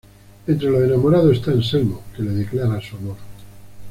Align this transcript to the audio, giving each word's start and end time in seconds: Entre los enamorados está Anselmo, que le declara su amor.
Entre 0.47 0.67
los 0.67 0.81
enamorados 0.81 1.37
está 1.37 1.51
Anselmo, 1.51 2.01
que 2.15 2.23
le 2.23 2.31
declara 2.31 2.81
su 2.81 2.95
amor. 2.97 3.17